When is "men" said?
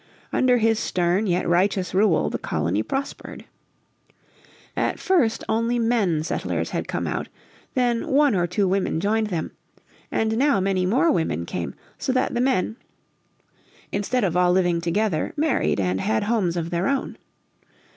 5.77-6.23, 12.41-12.77